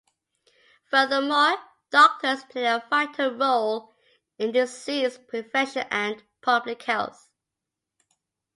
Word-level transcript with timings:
Furthermore, 0.89 1.57
doctors 1.91 2.43
play 2.45 2.65
a 2.65 2.83
vital 2.89 3.35
role 3.35 3.93
in 4.39 4.51
disease 4.51 5.19
prevention 5.27 5.85
and 5.91 6.23
public 6.41 6.81
health. 6.81 7.29